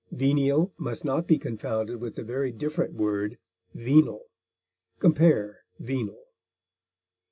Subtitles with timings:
[0.11, 3.37] Venial must not be confounded with the very different word
[3.75, 4.25] VENAL.
[4.97, 6.23] Compare VENAL.